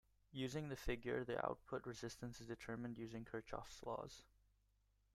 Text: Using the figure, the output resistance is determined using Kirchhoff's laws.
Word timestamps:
Using 0.31 0.67
the 0.69 0.75
figure, 0.75 1.23
the 1.23 1.37
output 1.45 1.85
resistance 1.85 2.41
is 2.41 2.47
determined 2.47 2.97
using 2.97 3.23
Kirchhoff's 3.23 3.83
laws. 3.83 4.23